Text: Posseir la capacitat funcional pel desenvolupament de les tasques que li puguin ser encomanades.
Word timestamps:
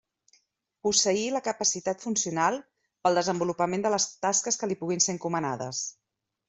Posseir 0.87 1.25
la 1.35 1.41
capacitat 1.49 2.01
funcional 2.07 2.57
pel 3.07 3.21
desenvolupament 3.21 3.87
de 3.87 3.93
les 3.97 4.11
tasques 4.27 4.61
que 4.63 4.73
li 4.73 4.83
puguin 4.83 5.07
ser 5.09 5.19
encomanades. 5.19 5.89